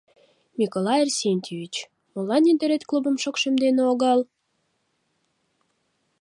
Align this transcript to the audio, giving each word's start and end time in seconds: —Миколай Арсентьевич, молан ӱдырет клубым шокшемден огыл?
—Миколай 0.59 0.99
Арсентьевич, 1.05 1.75
молан 2.13 2.43
ӱдырет 2.51 2.83
клубым 2.89 3.15
шокшемден 3.23 3.77
огыл? 3.91 4.19